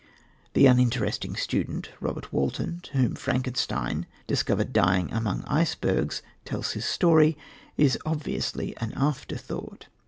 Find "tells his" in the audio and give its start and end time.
6.43-6.85